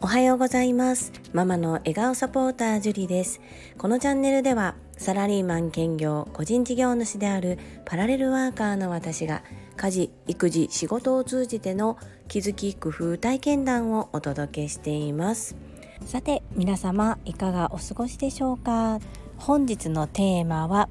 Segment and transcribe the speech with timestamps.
[0.00, 1.12] おはようございます。
[1.32, 3.40] ママの笑顔サポータージュリです。
[3.78, 9.42] このチャンネルではサラリーマン兼業個人事業主であるパラレルワーカーの私が
[9.76, 15.56] 家事育児仕事を通じての気づき工夫体験談をお届けしています。
[16.06, 19.00] さて皆様いかがお過ごしでしょうか？
[19.36, 20.88] 本日のテーマは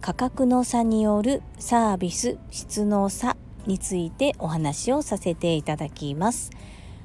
[0.00, 3.36] 価格の差によるサービス質の差
[3.66, 6.50] についてお話をさせていただきます。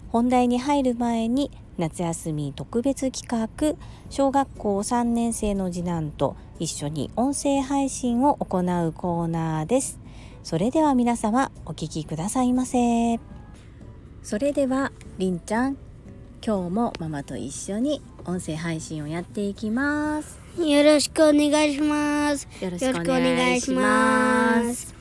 [0.10, 3.76] 本題に入る前に夏休み特別企画。
[4.10, 10.00] 小学校3年生の次男と一緒に音声配信を行うコーナーです。
[10.44, 13.20] それでは皆様お聞きくださいませ。
[14.24, 15.78] それではりんちゃん
[16.46, 20.40] 今日もママと一緒に音声配信をやっていきます。
[20.58, 22.48] よろしくお願いします。
[22.62, 24.95] よろしくお願いします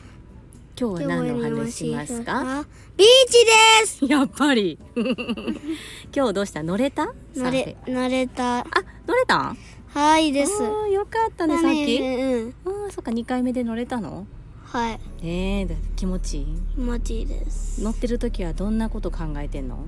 [0.78, 2.64] 今日は何のお話しますか？
[2.96, 3.46] ビーチ
[3.80, 4.04] です。
[4.06, 4.78] やっぱり
[6.14, 6.62] 今日どうした？
[6.64, 7.14] 乗れた？
[7.36, 8.58] 乗れ、乗れた。
[8.58, 8.64] あ
[9.06, 9.54] 乗れた？
[9.88, 10.52] はいです。
[10.62, 11.96] よかったねださっき？
[12.00, 12.54] うん。
[12.64, 14.26] あーそっか2回目で乗れたの？
[14.64, 15.00] はい。
[15.22, 16.46] えー、だ気持ちいい？
[16.74, 17.80] 気持ちいいです。
[17.80, 19.78] 乗ってる時はどんなこと考えてんの？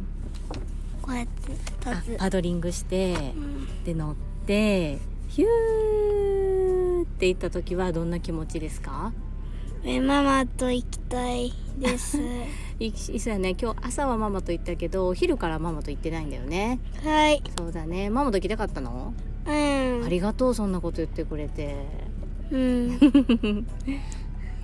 [1.02, 1.52] こうやって
[1.90, 2.02] あ。
[2.18, 4.14] パドリングしてうんで乗っ
[4.46, 9.12] てヒューって行った時はどんな気持ちですか？
[9.88, 12.18] えママと行きたいです。
[12.80, 17.40] いいそうやね今日朝はママと行ったけどお昼からママと行ってないんだよねはい。
[17.56, 19.14] そうだねママと行きたかったの、
[19.46, 20.02] うん。
[20.04, 21.76] ありがとうそんなこと言ってくれて
[22.50, 22.98] うん。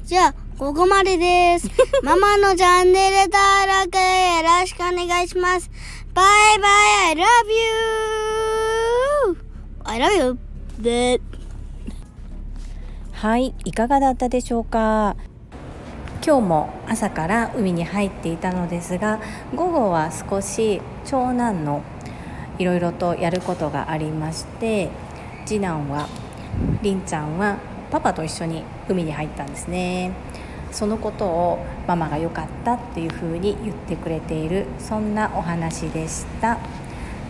[0.05, 1.71] じゃあ、ここまでです。
[2.03, 3.39] ママのチャンネル登
[3.85, 5.71] 録よろしくお願いします。
[6.13, 6.23] バ
[6.57, 6.69] イバ
[7.13, 7.27] イ !I love
[9.85, 10.37] you!I love
[10.83, 11.32] you!
[13.23, 15.15] はいいかがだったでしょうか？
[16.27, 19.21] 今日も朝から海に入っていたのですが
[19.55, 21.83] 午後は少し長男の
[22.59, 24.91] いろいろとやることがありまして
[25.47, 26.09] 次男は
[26.83, 27.59] りんちゃんは
[27.93, 30.11] パパと一緒に海に入ったんですね。
[30.73, 36.59] そのことをママが良かったっていうふうに言ってくれているそんなお話でした。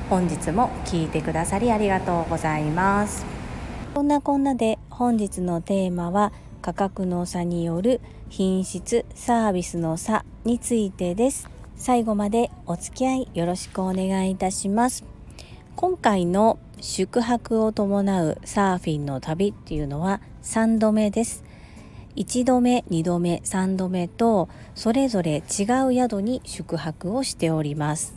[0.08, 3.26] 本日も聞いてくださりありがとうございます。
[3.94, 6.32] そんなこんなで本日のテーマは
[6.62, 11.50] 価格の差による品質サービスの差についてです。
[11.74, 15.04] 最後までお付き合いよろしくお願いいたします。
[15.74, 21.42] 今回の宿泊を伴うサーフィンの旅っていうのは3度目です。
[22.14, 28.14] 1度目2度目3度目とそれぞれ違う宿に宿泊をしております。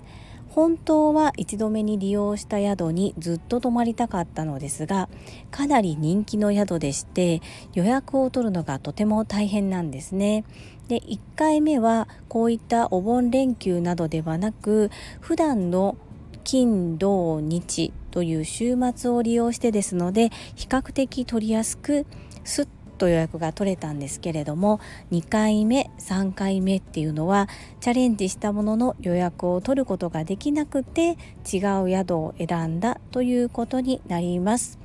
[0.56, 5.10] 本当は1度目に利用した宿にずっと泊まりたかったのですが
[5.52, 7.42] かなり人気の宿でして
[7.74, 10.46] 予約を取るのがとても大変なんですね。
[10.88, 15.98] で1回目はこういったお盆連休などではなく普段の
[16.46, 22.06] 金土日という週末を利用してですので比較的取りやすく
[22.46, 24.80] すっと予約が取れたんですけれども
[25.12, 27.48] 2回目3回目っていうのは
[27.80, 31.18] チャレンジしたものの予約を取ることができなくて
[31.52, 34.80] 違う宿を選んだということになります。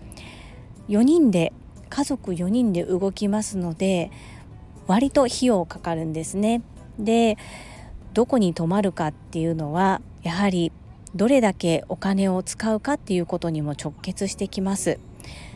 [0.88, 1.52] 4人で
[1.88, 4.10] 家族4人で動きますので
[4.86, 6.62] 割と費用かかるんですね。
[6.98, 7.36] で
[8.12, 10.72] どこに泊まるかっていうのはやはり
[11.14, 14.98] どれだけお金を使うかっていうことにも直結してきます。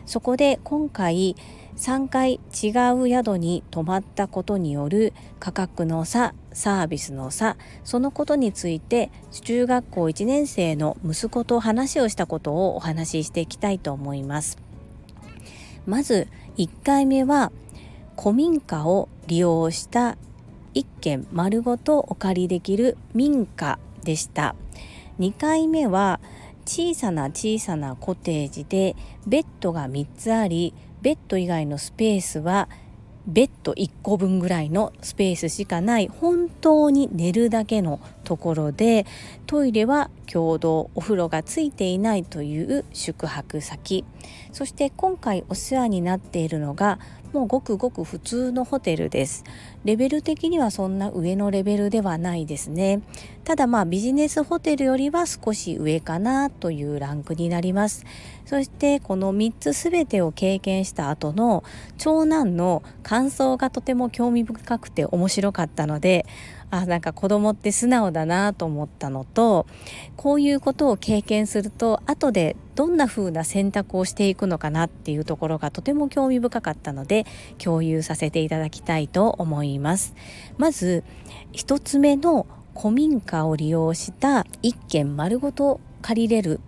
[0.05, 1.35] そこで今回
[1.77, 14.57] 3回違う宿に泊まったことによる価格の差サービスの差そのことについて中学校1年生の息子と話をしたことをお話ししていきたいと思います。
[15.85, 16.27] まず
[16.57, 17.51] 1回目は
[18.17, 20.17] 古民家を利用した
[20.73, 24.55] 1軒丸ごとお借りできる民家でした。
[25.19, 26.19] 2回目は
[26.65, 28.95] 小さな小さなコテージで
[29.27, 30.73] ベッドが3つあり
[31.05, 32.67] ベッド以外のスペースは
[33.27, 36.07] ベッド1個分ぐらいのスペースしかない。
[36.07, 39.05] 本当に寝るだけのところで
[39.45, 44.03] トイレは共同お風呂がついていないという宿泊先。
[44.51, 46.99] そして今回お世話になっているのが
[47.35, 49.43] もうごくごく普通のホテルです。
[49.83, 53.01] レベル的にはそんな上のレベルではないですね。
[53.43, 58.05] ただまあビジネスホテルよりは少し上かなというランクになります。
[58.45, 61.65] そしてこの3つ全てを経験した後の
[61.97, 66.25] 長男の感想がとても興味深くて面白かったので
[66.75, 69.65] あなんか子供って素直だなと思ったのと
[70.17, 77.25] こういうことを経験すると後でどんな風な選択をしていくのかなっていうところがとても興味深かったので
[77.57, 80.15] 共有させていただきたいと思います。
[80.57, 81.03] まず
[81.53, 82.45] 1つ目の
[82.77, 86.59] 古民家を利用した一軒丸ごと借りれる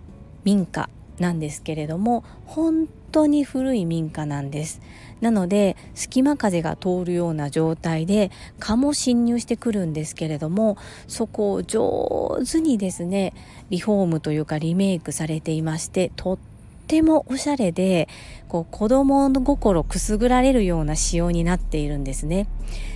[0.44, 0.88] 民家
[1.18, 4.80] なんですけれども本当に古い民家なんです。
[5.20, 10.76] なので隙間風が通るような状態で蚊も侵入してくるんですけれども
[11.06, 13.34] そこを上手にですね
[13.70, 16.38] リフォームというかリメイクされていましてとっ
[16.86, 18.08] てもおしゃれで
[18.48, 22.48] こう子供の心くすぐられるような仕様になっているんですね。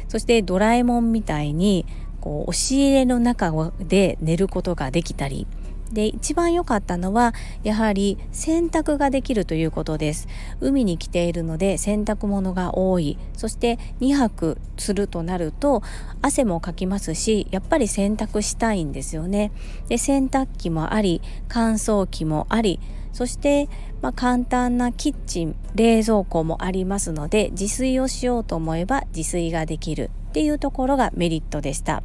[0.08, 1.86] そしてドラえもんみたいに
[2.20, 5.46] こう押し入れの中で寝ることができたり
[5.92, 10.28] で一番良かったのはやはり洗濯ができるということです。
[10.60, 13.18] 海に来ているので洗濯物が多い。
[13.36, 15.82] そして2泊するとなると
[16.20, 19.52] 汗もかきますしやっぱり洗濯したいんですよね。
[19.88, 22.80] で洗濯機もあり乾燥機もあり
[23.12, 23.68] そして、
[24.00, 32.02] まあ、簡単なキッチン冷蔵庫もありますので自炊をしようと思えば自炊ができるっていうところがメリットでした。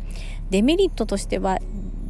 [0.49, 1.59] デメリットとしては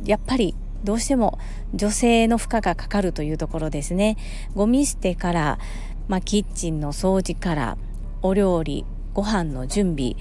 [0.03, 1.39] やっぱりどうしても
[1.73, 4.17] 女性の負荷がかかるというところですね
[4.55, 5.59] ゴミ捨てから、
[6.07, 7.77] まあ、キッチンの掃除から
[8.21, 10.15] お料理ご飯の準備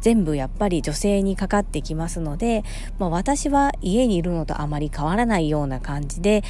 [0.00, 2.64] 全部やっぱり女性にかかってきますので、
[2.98, 6.42] まあ、私は家にいるのとあまり変わらないような感じで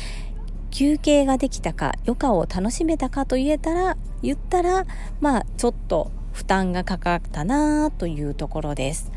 [0.71, 4.87] 休憩ができたか余暇を楽しめたかと言えたら言ったら
[5.21, 9.13] まあちょっと負担がかかったなというところです。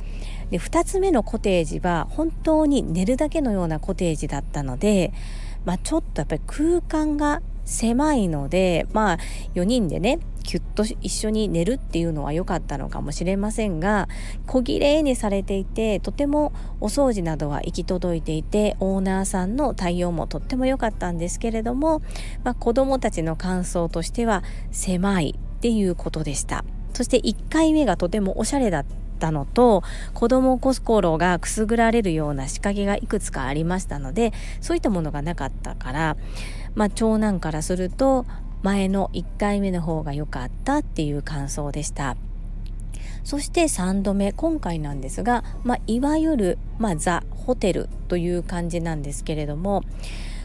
[0.52, 5.14] で2つ目のコテージは本当に寝るだけのようなコテージだったので、
[5.66, 9.18] まあ、ちょっとやっぱり空間が狭いのでまあ
[9.56, 14.08] 4人でねキュッと一緒に寝るっていうのは良かったのかもしれませんが
[14.46, 22.04] 小綺麗にされていてとてもお掃除などは行き届いていてオーナーさんの対応もとっても良かったんですけれども、
[22.44, 26.64] まあ、子どもたちの感想としては狭いっていうことでした。
[26.94, 29.82] そして1回目がとてもおしゃれだったったのと
[30.14, 36.18] 子供心がくすぐられるような仕掛けがいくつかありましたのでそういったものがなかったから、
[36.76, 38.26] まあ、長男からすると
[38.62, 42.18] 前の1回目の方が良かったっていう感想でした。
[43.24, 49.84] そして3度目今回なんですが、まあ、いわゆる、まあ、ザ・ホテルという感じなんですけれども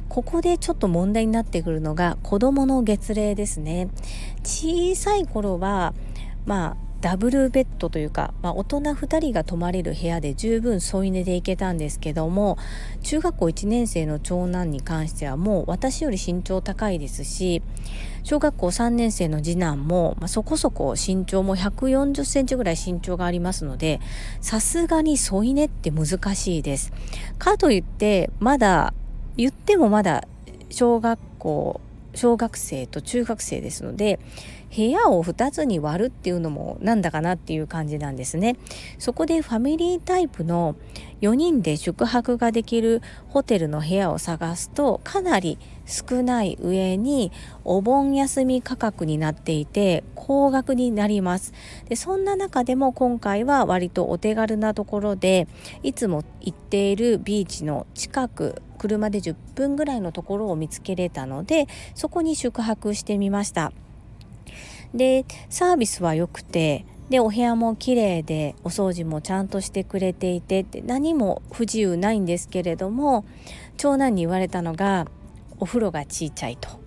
[0.08, 3.88] ここでちょっと問題になってくるのが子どもの月齢ですね
[4.42, 5.92] 小さい頃は
[6.46, 12.58] まあダブルベッドというか、まあ、大人2人が泊まれる部屋で十分添い寝で行けたんですけども
[13.02, 17.62] 中学校1年生の長男に関してはもう私より身長高いですし
[18.22, 24.00] 小学校3年生の次男も、まあ、そこそこ身長も140センチぐらい身長がありますので
[24.42, 26.92] さすがに添い寝って難しいです。
[27.38, 28.92] かといってまだ
[29.36, 30.26] 言ってもまだ
[30.68, 31.80] 小学校
[32.14, 34.18] 小学生と中学生ですので
[34.74, 38.56] 部屋を2つに割るっていうのもなんだかなっていう感じなんですね。
[38.98, 40.76] そこでファミリータイプの
[41.20, 47.32] 4人で宿泊ができるホテルの部屋を探すとかなり少ない上に
[47.64, 51.52] お盆休み価格になっていて高額になります
[51.88, 55.48] でそんな中でも今回は割とお手軽なところで
[55.82, 63.72] いつも行っているビーチの近く車で10分ぐらいのところを見つけれたのでそこに宿泊してみました。
[64.94, 73.24] でサービスは良くてでお部屋も綺麗でお掃除もちゃんとしてくれていてって何も不自由ないんですけれども
[73.76, 75.06] 長男に言われたのが
[75.58, 76.80] お風呂が小さいと。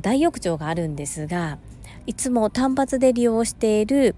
[0.00, 1.58] 大浴場があるんですが
[2.06, 4.14] いつも単発で利用している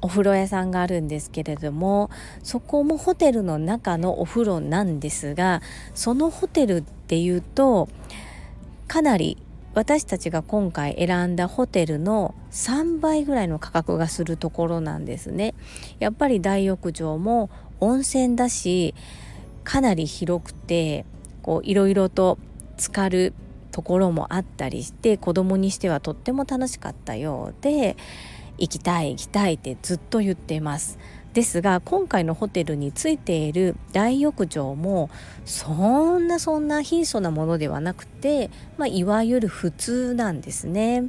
[0.00, 2.10] お風呂屋さんがあるんですけれども
[2.42, 5.60] そこもホテルの中のお風呂なんですが
[5.94, 7.88] そのホテルっていうと
[8.86, 9.38] かなり
[9.74, 15.54] 私たちが今回選んだホテルの3倍ぐらいの価格がするところなんですね。
[15.98, 18.94] やっぱり大浴場も温泉だし
[19.64, 21.04] かなり広くて
[21.42, 22.38] こういろいろと
[22.76, 23.34] 浸かる
[23.70, 27.96] ところもあったりして子供にしてはとっても楽しかったようで
[28.58, 30.98] 行きたい行きたいってずっと言ってます。
[31.34, 35.10] ですが今回のホテルについている大浴場も
[35.44, 41.04] そんなそんな貧相なものではなくて、まあ、いわゆる普通なんですね。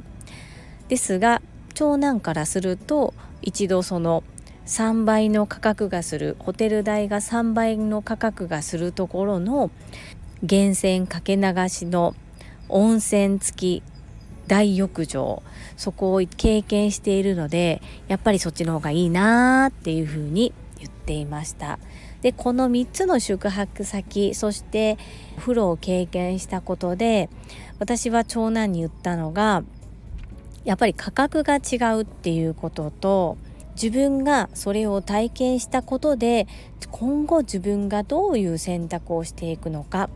[0.88, 1.40] ですが
[1.74, 4.22] 長男からすると一度その
[4.66, 9.70] 3倍の価格がするホテル代が3倍の価格がするところの
[10.42, 12.14] 源泉かけ流しの
[12.68, 13.82] 温泉付き
[14.46, 15.42] 大浴場
[15.80, 21.78] そこを経験しているのでやっぱりそっちの方がいいなっていうふうに言っていました。
[22.20, 24.98] でこの3つの宿泊先そして
[25.38, 27.30] お風呂を経験したことで
[27.78, 29.62] 私は長男に言ったのが
[30.64, 33.38] やっぱり価格が違うっていうことと
[33.72, 36.46] 自分がそれを体験したことで
[36.90, 40.10] 今後自分がどういう選択をしていくのか。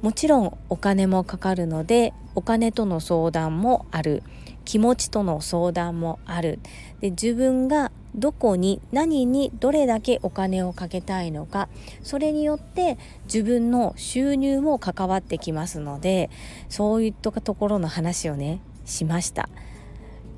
[0.00, 4.22] もちろんお金もかかるのでお金との相談もある。
[4.64, 6.58] 気持ちとの相談もある。
[7.00, 11.68] で自分がどこに何にどれだけお金をかけたいのか
[12.02, 16.28] それによって自分の収入も関わってきますので
[16.68, 19.48] そういったところの話をねしました。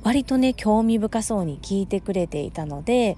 [0.05, 3.17] 割とね興味深そうに聞いてくれていたので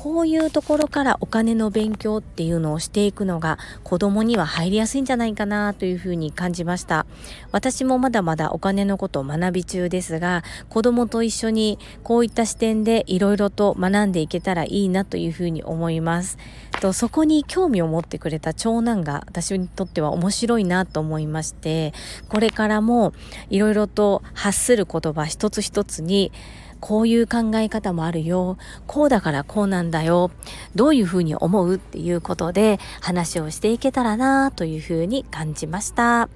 [0.00, 7.04] こういうところからお金の勉強っていうのをしていくのが子供には入りやすいんじゃないかなというふうに感じました。
[7.50, 16.38] 私もまだまだお金のことを学び中ですが子供と一緒にこういった視点でいろいろと学んでいけたらいいなというふうに思います。
[16.80, 21.92] とそこに興味を持ってくれた長男が私にとっては面白いなと思いまして
[22.28, 23.12] これからも
[23.50, 26.30] いろいろと発する言葉一つ一つに
[26.80, 28.56] こういう考え方もあるよ。
[28.86, 30.30] こうだからこうなんだよ。
[30.74, 36.28] どういうふうに思うっていうことで話をしていけたらなというふうに感じました。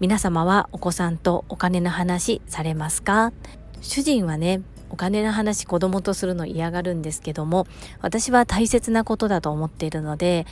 [0.00, 3.32] 皆様はお子さんとお金の話されますか？
[3.80, 7.66] 主人はねお金の話子供とするの嫌がるんですけども
[8.00, 10.46] 私は大切なことだと思っているので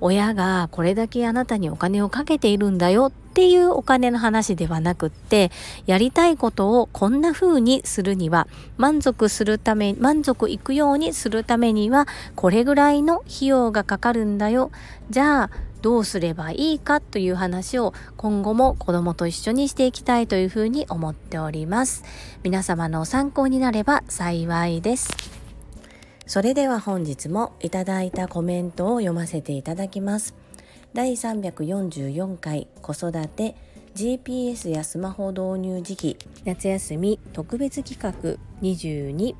[0.00, 5.50] 親がこれだけあなたにお金をかけているんだよっていうお金の話ではなくって
[5.86, 14.70] やりたいことをこんな風にするには満足するため満足いくようにするためにはこれぐらいの費用がかかるんだよ。
[15.10, 15.50] じゃあ
[15.82, 22.04] どうすればいいかという話を今後も子供と一緒にしていきたいというふうに思っております。
[22.42, 25.39] 皆様の参考になれば幸いです。
[26.30, 30.36] それでは本日もいただいたコメントを読ませていただきます。
[30.94, 33.56] 第344回子育て
[33.96, 39.34] GPS やスマホ導入時期夏休み特別企画22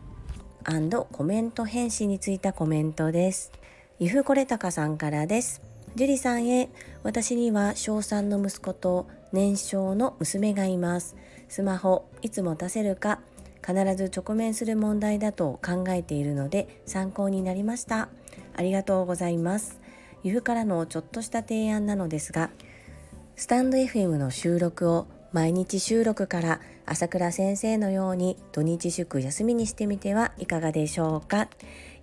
[1.13, 3.53] コメント返信についたコメントです。
[4.01, 5.63] ゆふこれたかさんからです。
[5.95, 6.71] 樹里さんへ
[7.05, 11.15] 私には小3の息子と年少の娘がいます。
[11.49, 13.21] スマホいつも出せるか
[13.67, 18.09] 必ず直面する問題だと考えているので参考になりました。
[18.57, 19.81] ありがとうございます。
[20.23, 22.51] ゆふからのちょっとした提案なのですが
[23.37, 31.49] スタンド FM の収録を毎日収録から朝倉先生のように土日祝休みにしてみてはいかがでしょうか。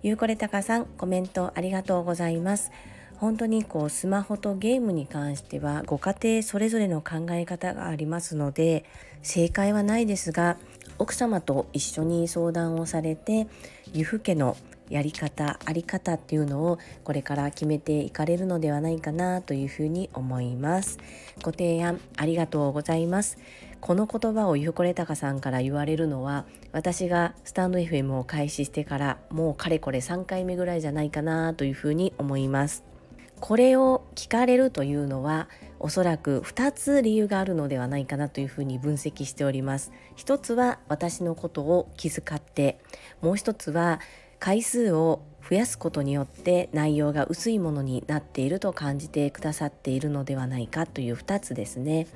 [0.02, 2.70] ゆうこれたかさんコメントありがとうございます。
[3.18, 8.84] 本当にこうスマホとゲームに関してはご家庭それぞれの考え方がありますので
[9.22, 10.56] 正解はないですが
[10.98, 13.46] 奥様と一緒に相談をされて
[13.92, 14.56] 由布家の
[14.90, 20.98] やり方あり方っていうのをこれから決めていかれるのではないかなというふうに思います。
[21.42, 23.38] ご提案ありがとうございます。
[23.80, 32.87] この言葉をゆうこれたかさんから言われるのは私がスタンド FM を開始してからもうかれこれ3回目ぐらいじゃないかなというふうに思います。
[33.40, 35.48] これを聞かれるというのは
[35.80, 39.92] おそらく2つ理由があるのではないかなというふうに分析しております。
[40.16, 42.78] 一つは私のことを気遣って
[43.20, 44.00] もう一つは
[44.38, 52.06] 回数を増やすことによって内容が薄いものになっていると感じてくださっているのではないかという2つですね。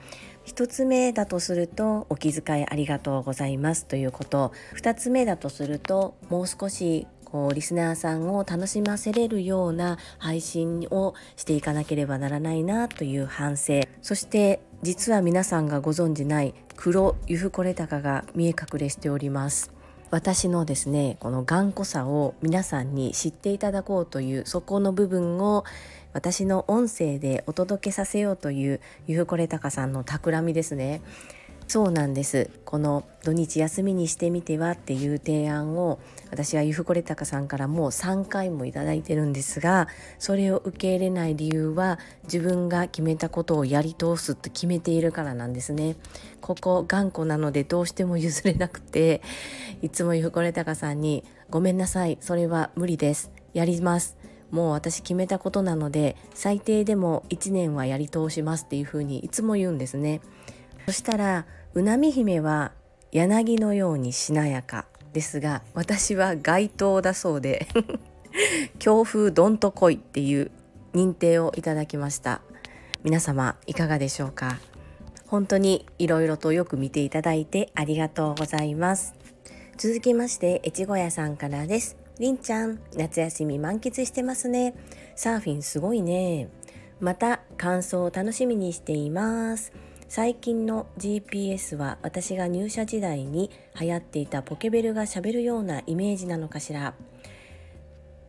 [0.44, 4.52] 1つ目だとするとお気遣いありがとうございますということ。
[4.76, 13.80] 2つ目だとするともう少しこうリスナーさんを楽しませれるような配信をしていかなければならないなという反省。
[14.02, 19.72] そして実は皆さんがご存じない黒ユフコレタカが見え隠れしております。
[20.10, 25.64] 私のですねこの頑固さを皆さんに知っていただこうというそこの部分を
[26.12, 31.00] 私の音声でお届けさせようというユフコレタカさんの企みですね。
[31.66, 32.50] そうなんです。
[32.66, 35.98] この土日休みにしてみてはっていう提案を
[36.32, 39.86] 私はゆふこれたかさんからもう3回もいただいてるんですが
[40.18, 45.94] それを受け入れない理由は自分が決めたことをやり通すって決めているからなんですね。
[46.40, 49.20] ここ頑固なのでどうしても譲れなくて
[49.82, 54.16] いつもゆふこれたかさんにごめんなさいそれは無理ですやります。
[54.50, 60.22] もう私決めたことなので最低でも1年はやり通しますっていうふうにいつも言うんですね。
[60.86, 62.72] そしたらうなみ姫は
[63.12, 64.86] 柳のようにしなやか。
[65.12, 67.66] ですが私は街灯だそうで
[68.78, 70.50] 強風どんと来いっていう
[70.95, 72.40] 認定をいただきました。
[73.02, 74.59] 皆様いかがでしょうか？
[75.26, 79.14] 本当にいろいろとよく見ていただいてありがとうございます。
[79.78, 81.97] 続きまして越後屋さんからです。
[82.19, 84.75] りんちゃん夏休み満喫してますね。
[85.16, 86.49] サーフィンすごいね。
[87.00, 89.73] また感想を楽しみにしています。
[90.09, 96.94] 最近の GPS は私が入社時代に流行っていたポケベルがしゃべるようなイメージなのかしら。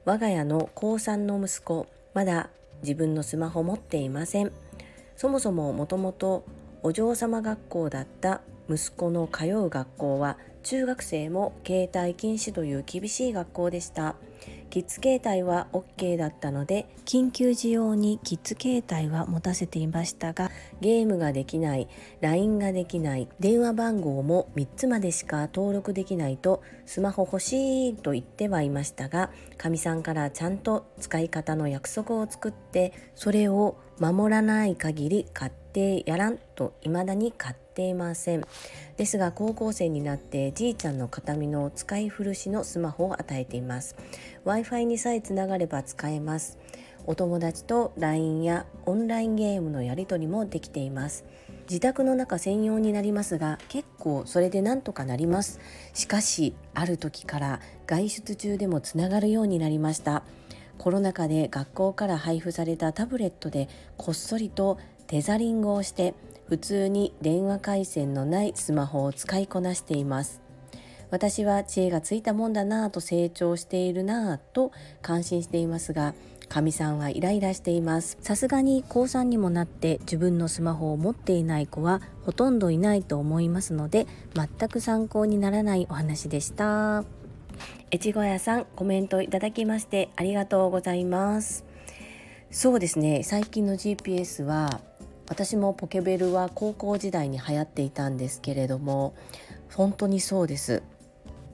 [0.05, 2.49] 我が家の高3の息子まだ
[2.81, 4.51] 自分のスマホ持っていません。
[5.15, 6.43] そもそももともと
[6.81, 14.15] お嬢様学校だった息子の通う学校は中学生も携帯禁止という厳しい学校でした。
[14.73, 20.49] キッズ携帯は OK だったので緊急時用にキッズ携帯は持たせていましたが
[20.81, 21.87] ゲームができない
[22.21, 38.45] LINE ができない電話番号も3つまでしか登録できないとスマホ欲しいと言ってはいましたがかみさんからちゃんと使い方の約束を作ってそれを守らない限り買ってやらんと未だに買ってていません。
[38.97, 43.95] ですが高校生になってじいちゃんの形見の使い古しのスマホを与えています。
[44.45, 46.57] Wi-Fi にさえつながれば使えます。
[47.05, 51.25] お友達と LINE やオンラインゲームのやり取りもできています。
[51.69, 55.59] 自宅の中専用になりますが結構それでなんとかなります。
[55.93, 60.23] しかしある時から外出中でもつながるようになりました。
[60.77, 64.77] コロナ禍で学校から配布されたタブレットでこっそりと
[65.07, 66.13] テザリングをして
[66.47, 70.41] 普通に電話回線のないスマホを使いこなしています。
[71.09, 74.71] 私は知恵がついたもんだなぁと成長しているなぁと
[75.03, 76.15] 感心していますが
[76.49, 78.17] かみさんはイライラしています。
[78.21, 87.03] さすがに高3にもなって自分のスマホを持っていない子はほとんどいないと思いますので全く参考にならないお話でした。
[87.91, 91.63] 越後屋さんコメントいただきましてありがとうございます。
[92.49, 94.81] そうですね最近の GPS は
[95.27, 99.15] 私もポケベルは高校時代に流行っていたんですけれども
[99.73, 100.83] 本当にそうです。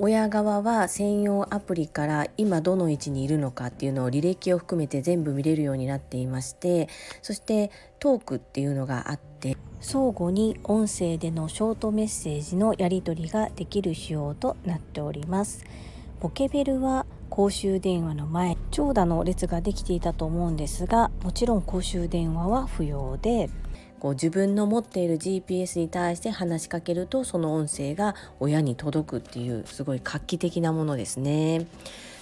[0.01, 6.87] 親側は専用アプリから今どの位置にいるのかっていうのを履歴を含めて全部見れるようになっていまして
[7.21, 15.65] そしてトークっていうのがあって相互に音声でのショートメッセージのやり取りができる仕様となっております。
[16.21, 23.49] ポケベルは公衆電話の前長蛇の列ができていたと思うんですがもちろん公衆電話は不要で
[23.99, 31.67] こう自分の持っている GPS に対して話しかけるとその音声が親に届くっていうすごい画期的なものですね。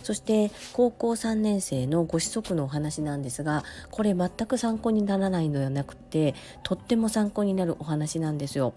[0.04, 8.74] そして高校3年生のご子息のお話なんですがこれ全く参考にならないのではなくてとっても参考になるお話なんですよ。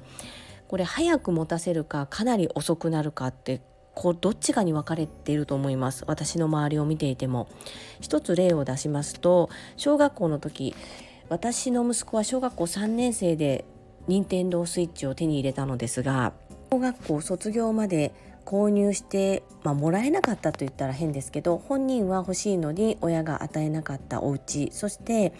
[0.69, 3.61] これ早く持たせるかかなり遅くなるかって
[3.95, 7.49] こうどっちかに分かれていると思います私の周りを見ていても
[8.01, 10.75] 一つ例を出しますと小学校の時
[11.31, 13.64] 私の息子は小学校3年生で
[14.09, 16.33] 任天堂スイッチを手に入れたのですが
[16.71, 18.12] 小学校卒業まで
[18.45, 25.33] 購入して、まあ、もらえなかったと言ったら変ですけど本人は欲しいのに親が与えなかったお家そして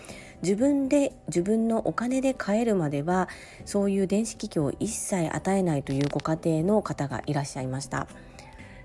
[0.42, 3.29] 自分で自分のお金で買えるまでは
[3.64, 8.07] そういう電子機器を一切与えないというご家庭の方がいらっしゃいました。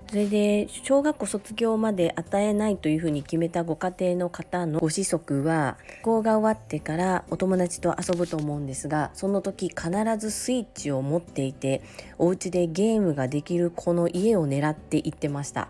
[0.08, 11.82] それで小学校卒業まで与えないというふうに決めたご家庭の方のご子息は学校が終わってからお友達と遊ぶと思うんですがその時必ずスイッチを持っていて
[12.18, 15.68] お家でゲームができる子の家を狙って行ってました。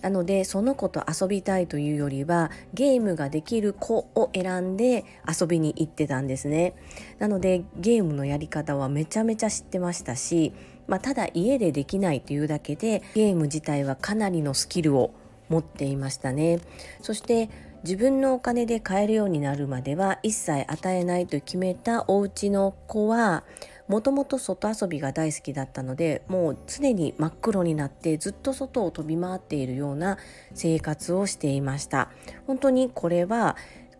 [0.00, 6.74] なのでその子と遊びたいというよりはゲームができる子を選んで遊びに行ってたんですね
[7.18, 10.52] なのでゲームのやり方はめちゃめちゃ知ってましたし
[10.88, 15.12] まあ、ただ家でできないというだけでゲーム自体はかなりのスキルを
[15.48, 16.60] 持っていましたね。
[17.00, 17.48] そして
[17.84, 23.44] 自分のお金で買えるようになるまでは一切与えないと決めたお家の子は
[23.86, 30.18] もともと外遊びが大好きだったのでもう常に真っ黒になってずっと外を飛び回っているような
[30.54, 32.10] 生活をしていました。
[32.46, 33.56] 本当にこれは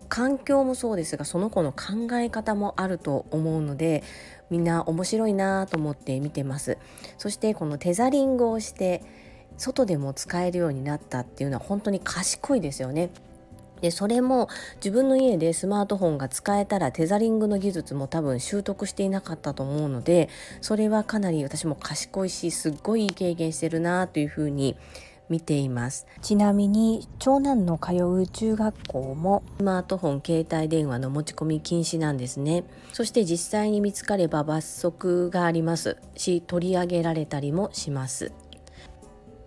[0.09, 4.03] 環境もそうですがその子の考え方もあると思うので
[4.51, 6.79] みんな面白いなと思って見てます。
[7.19, 9.03] そしてこのテザリングをして
[9.57, 13.11] 外でも使えるようになったっていうのは本当に賢いですよね。
[13.81, 20.29] でそれも自分の家でスマートフォンが使えたらテザリングの技術も多分習得していなかったと思うので
[20.61, 24.77] それはかなり私も賢いしすっごいいい経験してるなというふうに
[25.29, 26.07] 見ています。
[26.23, 32.65] ちなみに長男の通う中学校もスマートフォン携帯電話の持ち込み禁止なんですね。
[32.93, 35.97] そして実際に見つかれば罰則があります。
[36.17, 38.33] し取り上げられたりもします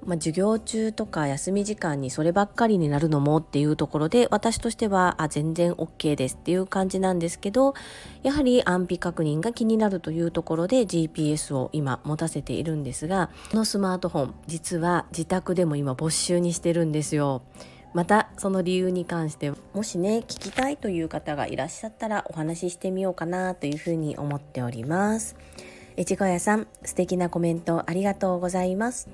[0.06, 7.74] まあ、授業中とか休み時間にそればっかりになるのもっていうところで私としてはあ全然 OK ですっていう感じなんですけど
[8.24, 17.42] やはり安否確認が気になるというところで GPS を今持たせているんですがこのスマートフォン実は自宅でも今没収にしてるんですよ。
[17.94, 25.36] またその理由に関してもしね聞きたいという方がいらっしゃったらお話ししてみようかなというふうに思っております
[25.98, 29.10] 越後屋さん素敵なコメントありがとうございます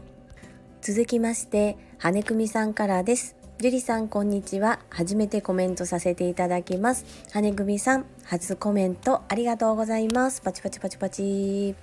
[0.87, 3.35] 続きまして羽組さんからです。
[3.59, 4.79] 樹里さんこんにちは。
[4.89, 7.03] 初めてコメントさせていただきます。
[7.33, 10.39] 羽組さん初コメントありがとうございます。
[10.39, 11.75] パチパチパチパチ。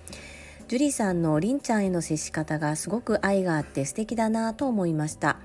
[0.69, 5.37] 樹里さんのりんちゃんへの接し方がすごく愛があって素敵だなと思いました。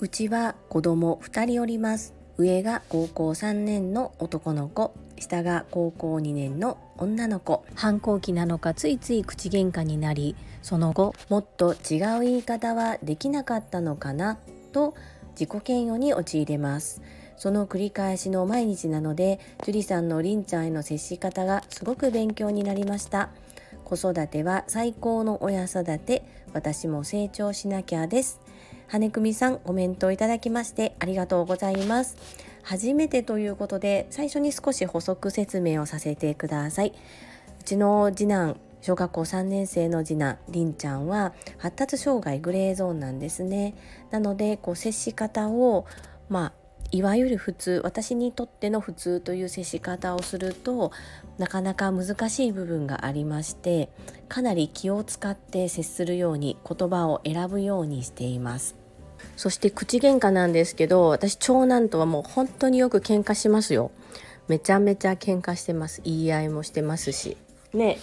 [0.00, 2.12] うちは子供2人おります。
[2.38, 4.94] 上が高校3年の男の子。
[5.16, 7.64] 下が高校2年の女の子。
[7.76, 14.38] 反抗期なのかついつい口喧嘩になりその後もっと違う言い方はできなかったのかな？
[14.72, 14.94] と
[15.38, 17.02] 自己嫌悪に陥れます。
[17.36, 23.30] その繰り返しの毎日なので樹里さんのりんちゃんへの接し方がすごく勉強になりました。
[23.84, 26.22] 子育ては最高の親育て。
[26.52, 28.40] 私も成長しなきゃです。
[28.88, 32.16] 羽組さんコメントをいただきましてありがとうございます。
[32.64, 36.92] 初めてということで最初に少し補足説明をさせてください。
[37.60, 43.74] うちの次男小学校3年生の次男りんちゃんは発達障害グレーゾーンなんですね。
[44.10, 45.86] なのでこう接し方を
[46.28, 46.52] まあ
[46.92, 50.90] いわゆる普通私にとっての普通という接し方をすると
[51.38, 53.90] なかなか難しい部分がありまして
[54.28, 58.76] かなり気を使って接するように言葉を選ぶようにしています。
[59.36, 63.90] そして口喧嘩なんですけど私長男とはもう本当によく喧嘩しますよ。
[64.48, 66.00] めちゃめちゃ喧嘩してます。
[66.04, 67.36] 言い合いもしてますし。
[67.72, 67.98] ね。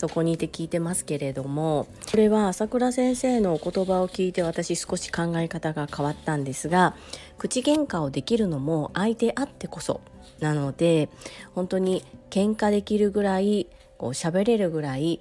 [0.00, 6.96] そこにいて聞いてますけれどもこれは朝倉先生のお言葉を聞いて私少し考え方が変わったんですが
[7.36, 10.00] 口喧嘩をできるのも相手あってこそ
[10.38, 11.10] なので
[11.54, 13.66] 本当に喧嘩できるぐらい
[13.98, 15.20] こう喋れるぐらい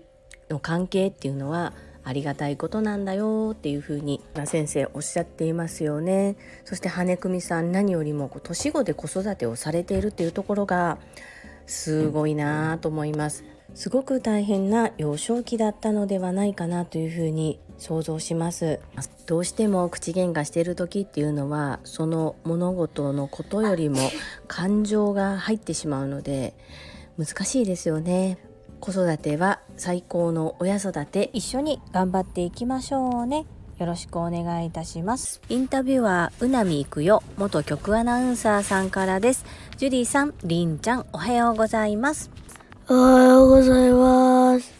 [0.49, 1.73] の関係っていうのは
[2.05, 6.37] ありがたいことなんだよっていうふうに先生おっしゃっていますよね。
[6.63, 10.97] そして羽組さん何よりも年子で子育てをされているっていうところが
[11.67, 13.43] すごいなと思います。
[13.73, 18.79] すごく大変な幼少期だったのではないかなというふうに想像します。
[19.25, 23.99] どうしても口喧嘩してる時っていうのはその物事のことよりも
[24.47, 26.55] 感情が入ってしまうので
[27.17, 28.37] 難しいですよね。
[28.79, 33.45] 子育ては最高の親育て一緒に頑張っていきましょうね。
[33.77, 35.41] よろしくお願いいたします。
[35.47, 39.45] インタビュアーうなみいくよ元局アナウンサーさんからです。
[39.77, 42.29] ジュリーさんりんちゃんおはようございます
[42.91, 44.73] おはようございます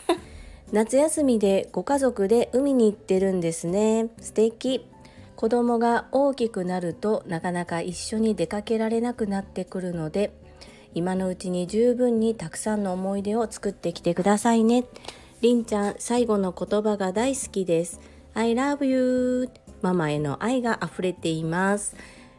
[0.72, 4.86] 夏休みでご家族で海に行ってるんですね素敵
[5.36, 10.32] 子供が大きくなるとなかなか一緒に出かけられなくなってくるので
[10.94, 14.86] 今のうちに十分にたくさんの思い出を作ってきてくださいね。
[15.42, 18.00] りんちゃん、最後の言葉が大好きです。
[18.32, 19.50] I love you
[19.82, 21.96] ママへの愛が溢れています。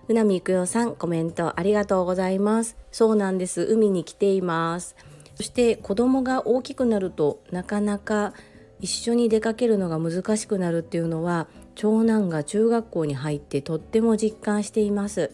[0.10, 2.78] うなみくよさん、コメントありがとうございます。
[2.92, 3.62] そうなんです。
[3.62, 4.96] 海に来ています。
[5.36, 8.34] そして子供が大きくなるとなかなか
[8.80, 15.32] 一緒に出かけるのが難しくなるっていうのは長男が中学校に入ってとっても実感しています。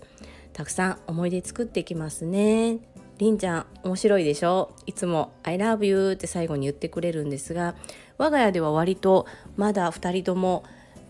[0.54, 2.80] たくさん思い出作ってきますね。
[3.20, 4.74] りんちゃん面白いでしょ？
[4.88, 7.76] いつも I love you って最後に言ってくれるんですが
[8.18, 10.64] 我が家では割とまだ2人とも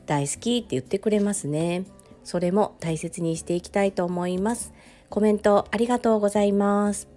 [0.06, 1.86] 大好きって言ってくれますね
[2.24, 4.74] それも大切にしていきたいと思います。
[5.10, 7.08] コメントありがとうございます。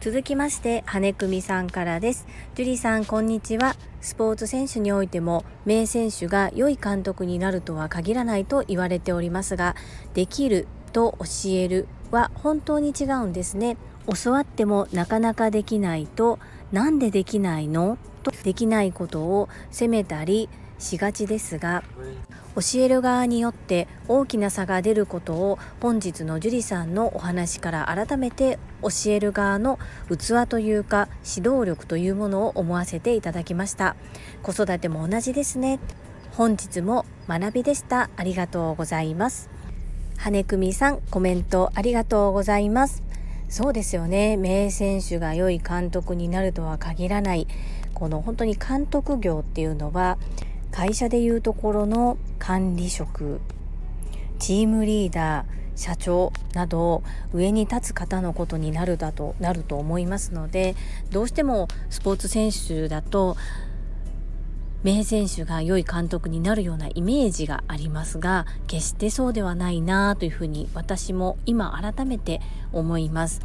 [0.00, 2.26] 続きまして羽組さんからです。
[2.54, 3.76] 樹里さんこんにちは。
[4.00, 9.76] スポーツ選手においても名選手が良い監督になるとは限らないと言われておりますが
[10.14, 13.76] できると教えるは本当に違うんですね。
[14.24, 16.38] 教わってもなかなかできないと
[16.72, 17.98] なんでできないの？
[18.22, 20.48] とできないことを責めたり
[20.80, 21.84] しがちですが
[22.56, 33.94] 教える側によって大きな差が出ることを本日の樹里さんのお話から改めて教える側の器というか指導力というものを思わせていただきました。
[34.42, 35.78] 子育ても同じですね。
[36.32, 38.10] 本日も学びでした。
[38.16, 39.48] ありがとうございます。
[40.16, 43.02] 羽組さんコメントありがとうございます。
[43.48, 44.36] そうですよね。
[44.36, 47.46] 名選手が良い監督になるとは限らない。
[47.94, 50.18] この本当に監督業っていうのは
[50.70, 53.40] 会社でいうところの管理職
[54.38, 57.02] チームリーダー社長など
[57.32, 60.76] 上に立つ方のことになるだとなると思いますので
[61.10, 63.36] どうしてもスポーツ選手だと
[64.82, 72.40] 名選手が良い監督になるようなイメージがありますが決してそうではないなというふうに私も今改めて
[72.72, 73.40] 思います。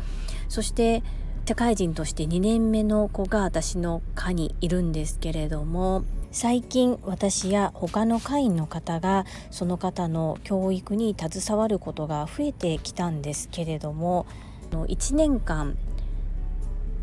[0.48, 1.04] そして
[1.48, 14.26] 社会人として2年目の子が私の科にいるんですけれども最近私や他の会員の方がその方の教育に携わることが増えてきたんですけれども
[14.72, 15.78] 1年間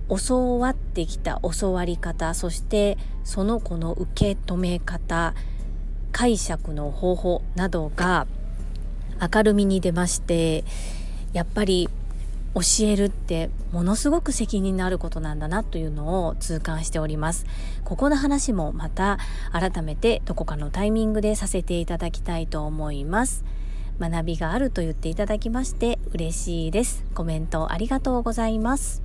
[0.09, 5.35] 教わってきた教わり方そしてその子の受け止め方
[6.11, 8.27] 解釈の方法などが
[9.35, 10.65] 明るみに出まして
[11.33, 11.89] やっぱり
[12.55, 17.47] 教えるってものすごく責任のあることなんだなというのを痛感しております。
[17.85, 19.19] ここの話もまた
[19.53, 23.45] 改めてどこかのタイミングでさせていただきたいと思います。
[23.99, 27.05] 学びがあると言っていただきまして嬉しいです。
[27.15, 29.03] コメントありがとうございます。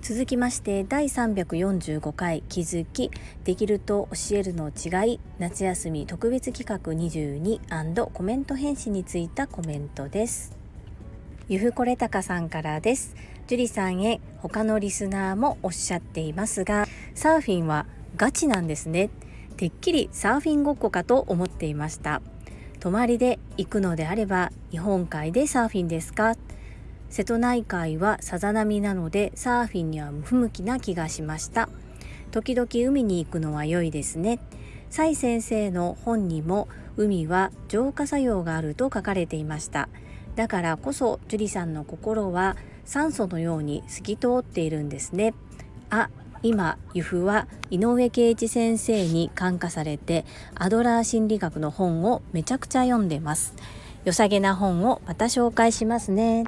[0.00, 3.12] 続きまして第345回気づき
[3.44, 10.61] できると教えるの違い夏休み特別企画22コメント返信についたコメントです。
[11.48, 13.16] ゆふこれたかさんからです。
[13.48, 19.10] 樹里さんへ他のリスナーもおっしゃっていますがサーフィンはガチなんですね。
[19.56, 22.22] てっきりサーフィンごっこかと思っていました。
[22.78, 26.36] 泊まりで行くのであれば日本海でサーフィンですか？
[27.10, 31.68] 瀬戸内海はさざ波なのでサーフィンには不向きな気がしました。
[32.30, 34.38] 時々海に行くのは良いですね。
[34.88, 39.88] 蔡先生の本にも海は浄化作用があると書かれていました。
[40.36, 45.34] だからこそ樹里さんの心は酸素のように透き通っているんですね。
[45.90, 46.08] あ
[46.42, 50.24] 今由布は井上圭一先生に感化されて
[50.56, 53.54] アドラー心理学の本をめちゃくちゃ読んでます。
[54.04, 56.44] 良さげな本をまた紹介しますね。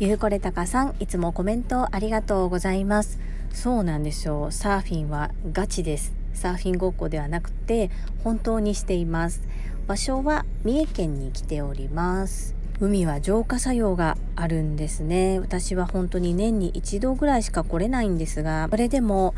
[0.00, 3.18] ゆうこれたかさんいつもコメントありがとうございます。
[3.52, 4.50] そうなんですよ。
[4.50, 6.14] サーフィンはガチです。
[6.32, 7.90] サーフィンごっこではなくて
[8.24, 9.42] 本当にしています。
[9.86, 12.54] 場所は三重県に来ております。
[12.80, 15.38] 海は浄化作用があるんですね。
[15.38, 19.34] 私は本当に年に一度ぐらいしか来れないんですがそれでも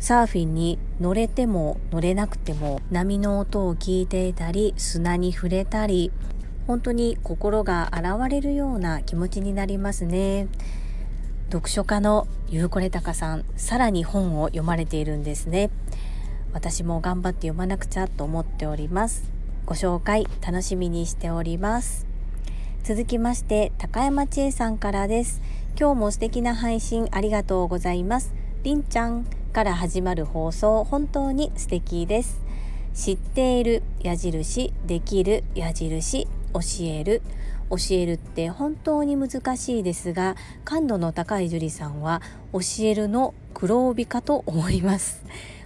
[0.00, 6.10] サーフィンに乗れても乗れなくても波の音を聞いていたり砂に触れたり
[6.66, 10.48] 本当に心が洗われるような気持ちになりますね。
[11.50, 15.70] 読書家のゆうこれたかさんさらに本を読まれているんですね。
[16.52, 19.30] 私も頑張って読まなくちゃと思っております。
[19.66, 22.11] ご紹介楽しみにしております。
[22.84, 25.40] 続きまして高山千恵さんからです。
[25.78, 28.34] 今日も素敵な配信ありがとうございます。
[28.64, 32.40] りんちゃんから始まる放送本当に素敵です。
[32.92, 37.22] 知っている矢印できる矢印教える。
[37.70, 42.20] 教えるって本当に難しいですが感度の高い樹里さんは
[42.52, 45.22] 教えるの黒帯かと思います。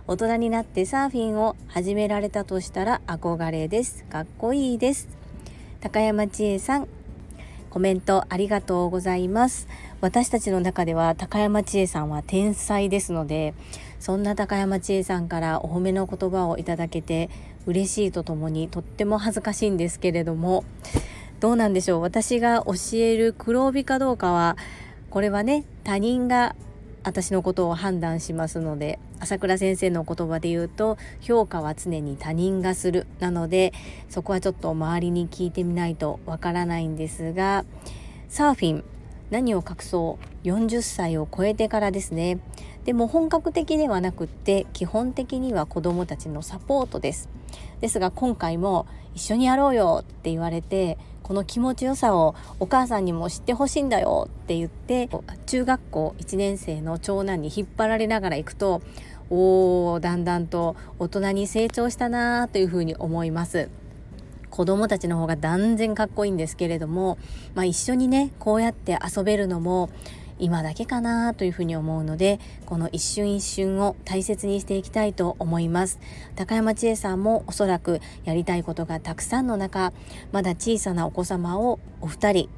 [0.06, 4.04] 大人になってサーフィンを始められたとしたら憧れです。
[4.04, 5.08] かっこいいです。
[5.80, 6.88] 高山千恵さん
[7.76, 9.68] コメントありがとうございます。
[10.00, 13.52] 私たちの中では高山千恵さんは天才ですので
[14.00, 17.28] そんな高山千恵さんからお褒めの言葉をいただけて
[17.66, 20.64] 嬉しいとともにとっても恥ずかしいんですけれども
[21.40, 22.00] どうなんでしょう？
[22.00, 24.56] 私が教える黒帯かどうかは
[25.10, 26.56] これはね他人が
[27.06, 33.72] 私のことを判断しますので朝倉先生の言葉で言うと評価は常に他人がするなので
[34.08, 37.64] そこはちょっと周りに聞いてみないとわからないんですが
[38.28, 38.84] サーフィン
[39.30, 42.38] 何を隠そう？40歳を超えてからですね。
[42.84, 47.28] でも本格的ではなくって基本的には子どもたちのサポートです。
[47.80, 48.86] ですが今回も
[49.16, 55.08] 一緒にやろうよって言われてこの気持ちよさをお母さんにも知ってほしいんだよって言って
[55.46, 58.82] 中学校1年生の長男に引っ張られながら行くと
[59.30, 63.70] おーだんだんと大人に成長したなというふうに思います。
[64.50, 67.18] 子供たちの方が断然かっこいいんですけれども、
[67.54, 69.90] まあ、一緒にねこうやって遊べるのも
[70.38, 75.98] 今だけかなというふうに思うのでこの一瞬一瞬を大切にしていきたいと思います。
[76.34, 79.92] 高山千恵さんもおそらくやりたいことがたくさんの中
[80.32, 82.50] まだ小さなお子様をお二人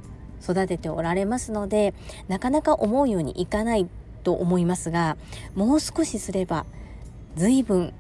[0.43, 1.95] 育てておられますので
[2.29, 3.89] なかなか思うようにいかない
[4.23, 5.17] と思いますが
[5.55, 6.67] もう少しすれば
[7.37, 7.93] 随分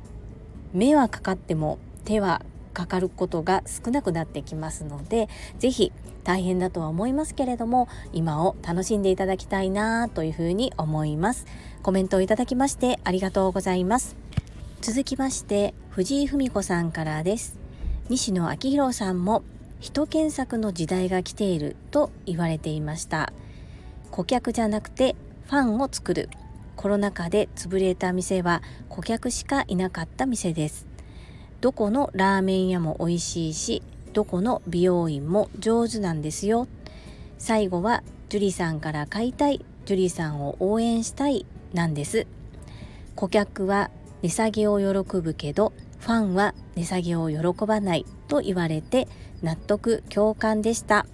[0.72, 2.42] 目はかかっても手は
[2.78, 11.46] かかることが少なくなってきますので是非大変だとは思いますけれども今を楽しんでいただきたいなというふうに思います。
[11.82, 14.16] コメントをいただきましてありがとうございます。
[14.80, 17.58] 続きまして藤井文子さんからです。
[18.08, 19.42] 西野昭弘さんも
[19.80, 23.32] 人検索の時代が来ていると言われていました。
[24.12, 26.30] 顧客じゃなくてファンを作る。
[26.76, 30.87] コロナ禍で潰れた店は顧客しかいなかった店です。
[31.60, 36.66] どこのラーメン屋も美味しいしどこの美容院も上手なんですよ。
[37.38, 42.26] 最後は樹里さんから買いたい樹里さんを応援したいなんです。
[43.14, 43.90] 顧客は
[44.22, 49.08] 値下げを喜ぶけどファンは値下げを喜ばないと言われて
[49.42, 51.06] 納得共感でした。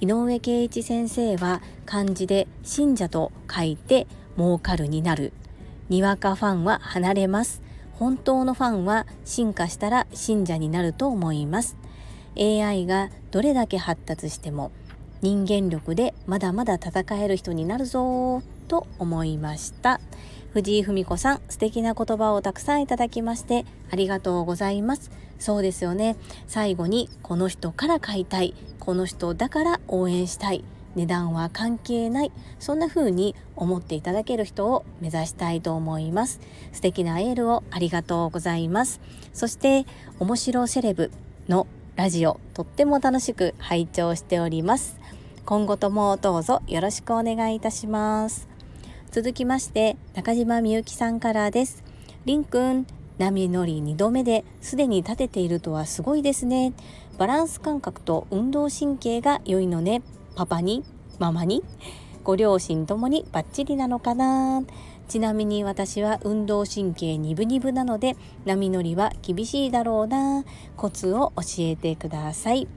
[0.00, 5.32] 井上圭一先生は漢字で信者と書いて儲かるになる。
[5.88, 7.62] にわかファンは離れます。
[8.02, 11.76] 本当のファンは進化したら信者になると思います。
[12.36, 14.72] AI がどれだけ発達しても
[15.20, 20.00] 人間力でまだまだ戦える人になるぞと思いました。
[20.52, 25.12] 藤井文子さん素敵な言葉をたくさんいただきましてありがとうございます。
[25.38, 26.16] そうですよね。
[26.48, 28.56] 最後にこの人から買いたい。
[28.80, 30.64] この人だから応援したい。
[30.94, 36.40] 値段は関係ないそんな風に思っていただける人を目指したいと思います。
[36.72, 39.00] 素敵なエールをありがとうございます。
[39.32, 39.86] そして
[40.18, 41.10] 面白セレブ
[41.48, 44.98] のラジオとっても楽しく拝聴しております。
[45.44, 48.48] 今後ともどうぞよろしくお願いいたします。
[49.10, 51.82] 続きまして中島みゆきさんからです。
[52.24, 52.86] りんくん
[53.18, 56.72] 波乗り2度目ですでに立てているとはすごいですね。
[57.18, 60.02] バランス感覚と運動神経が良いのね。
[60.34, 60.84] パパに
[61.18, 61.62] ママに
[62.24, 64.62] ご両親ともにバッチリなのかな。
[65.08, 70.44] ちなみに私は運動神経ニブニブなので波乗りは厳しいだろうな。
[70.76, 72.68] コツを教えてください。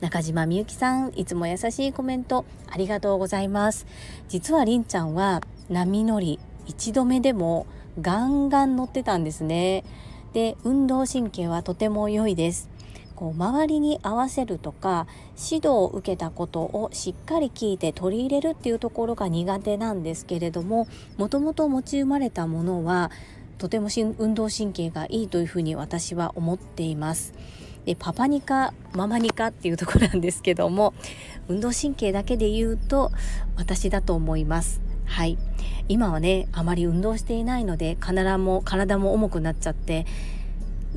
[0.00, 3.86] 中島みゆきさんいつも優しいコメントありがとうございます。
[4.28, 7.66] 実はりんちゃんは波乗り1度目でも
[8.00, 9.84] ガンガン乗ってたんですね。
[10.34, 12.68] で運動神経はとても良いです。
[13.18, 23.10] こう周りに合わせるとか指導を受けたことをしっかり聞いて取り入れるっていうところが苦手なんですけれどももともと持ち生まれたものは
[23.58, 27.34] とても運動神経がいいというふうに私は思っています。
[27.86, 30.94] でパパニカママニカっていうとこなんですけども
[31.48, 33.10] 運動神経だけで言うと
[33.56, 35.38] 私だと思いますはい
[35.88, 40.06] 今はねあまり運動していないので体も体も重くなっちゃって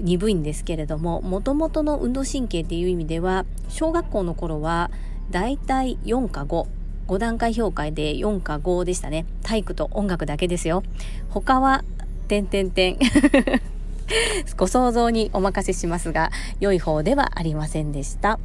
[0.02, 4.92] 鈍いんですけれどももともとの運動神経っていう意味では小学校の頃は
[5.30, 9.26] だいたい4か55段階評価で4か5でしたね。
[9.44, 10.84] 体育と音楽だけですよ。
[11.30, 11.84] 他は
[12.28, 12.98] 点点点
[14.58, 18.40] ご想像にお任せしますが良い方ではありませんでした。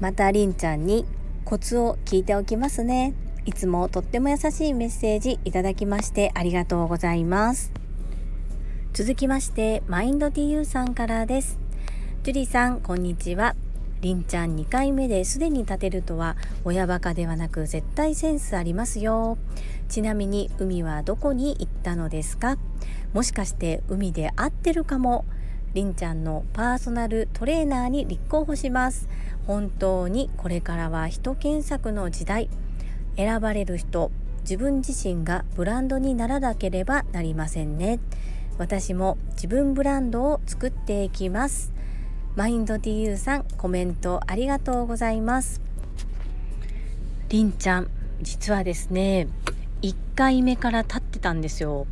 [0.00, 1.06] またりんちゃんに
[1.44, 3.14] コツを聞いておきますね。
[3.44, 7.85] いつもとっても優しいメッセージいただきましてありがとうございます。
[8.96, 11.58] 続きましてマインド TU さんからです。
[12.22, 13.54] ジュリさんこんにちは。
[14.00, 19.36] りんちゃん2回目ですでに立てるとは親バカではなく絶対センスありますよ。
[19.90, 22.56] ちなみに海はどこに行ったのですか？
[23.12, 25.26] もしかして海で会ってるかも？
[25.74, 29.10] りんちゃんのパーソナルトレーナーに立候補します。
[29.46, 32.48] 本当にこれからは人検索の時代。
[33.18, 37.98] 選ばれる人自分自身がブランドにならなければなりませんね。
[38.58, 41.72] 私も自分ブランドを作っていきます。
[42.36, 45.60] マインド TU さんコメントありがとうございます。
[47.28, 47.90] りんちゃん
[48.22, 49.28] 実はですね
[49.82, 51.86] 1回目から立ってたんですよ。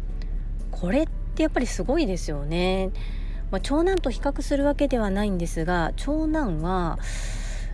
[0.71, 2.91] これってやっぱりすごいですよね、
[3.51, 6.99] まあ、長男と比較するわけではないんですが長男は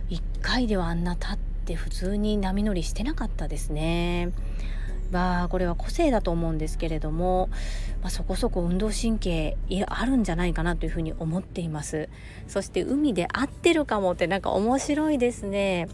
[0.09, 4.31] 1回ではあんな立って普通に波乗りしてなかったですね。
[5.11, 7.49] まあこれは個性だと思うんですけれども、
[8.01, 12.09] まあ、そこそこ運動神経あるんじゃないかなというふうに思っています。
[12.47, 15.87] そして海で合ってるかもってなんか面白いですね。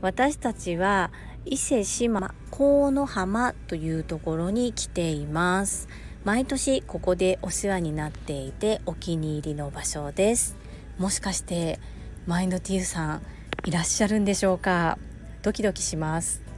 [0.00, 1.10] 私たちは
[1.44, 5.88] 伊勢志摩河野浜というところに来ています。
[6.22, 10.56] 毎年ここでお世話になっていてお気に入りの場所です。
[10.98, 11.80] もしかして
[12.26, 13.22] マインド T さん
[13.64, 14.98] いらっしゃるんでしょうか？
[15.42, 16.49] ドキドキします。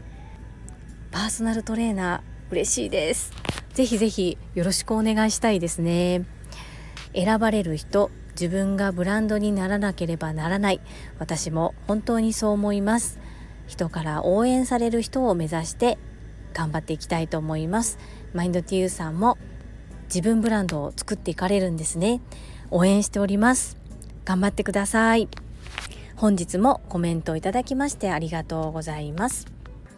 [1.12, 3.32] パーソナルトレーナー嬉しいです。
[3.74, 6.24] ぜひぜひよろしくお願いしたいですね。
[7.14, 10.80] 選ばれる人自分がブランドにならなければならない。
[11.18, 13.20] 私も本当にそう思います。
[13.66, 15.98] 人から応援される人を目指して
[16.54, 17.98] 頑張っていきたいと思います。
[18.32, 19.36] マインド TU さんも
[20.04, 22.22] 自分ブランドを作っていかれるんですね。
[22.70, 23.76] 応援しております。
[24.24, 25.28] 頑張ってください。
[26.16, 29.46] 本日もコメントいただきましてありがとうございます。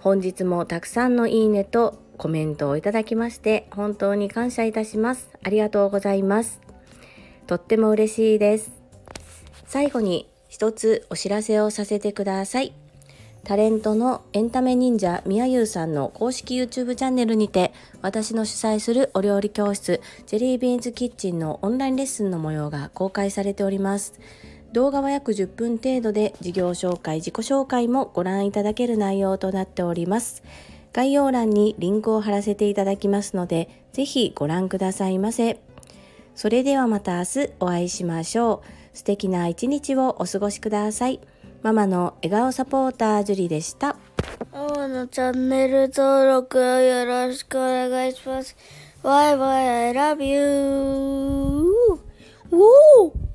[0.04, 5.30] 本日もたくさんのいいねとコメントをいただきまして本当に感謝いたします。
[5.42, 6.60] ありがとうございます。
[7.46, 8.70] とっても嬉しいです。
[9.66, 12.74] 最後に一つお知らせをさせてください。
[13.44, 24.12] タレントのエンタメ忍者みやゆうさんの公式 YouTube チャンネルにて私の主催するお料理教室ジェリービーンズキッチンのオンラインレッスンの模様が公開されております。
[24.74, 30.42] 動画は約10分程度で事業紹介自己紹介もご覧いただける内容となっております
[30.92, 35.60] 概要欄にリンクを貼らせていただきますのでぜひご覧くださいませ
[36.34, 41.20] それではまた明日お会いしましょう素敵な一日をお過ごしください
[41.62, 43.96] ママの笑顔サポータージュリでした。
[44.52, 48.54] ママのチャンネル登録よろしくお願いします。
[49.02, 52.04] バイバイ、I love you!
[52.50, 53.33] おー